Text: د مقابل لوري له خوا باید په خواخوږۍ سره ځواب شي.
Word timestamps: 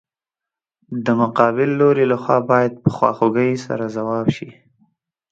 د 1.05 1.07
مقابل 1.21 1.69
لوري 1.79 2.05
له 2.11 2.17
خوا 2.23 2.37
باید 2.51 2.71
په 2.83 2.89
خواخوږۍ 2.95 3.51
سره 3.65 3.83
ځواب 3.95 4.25
شي. 4.35 4.49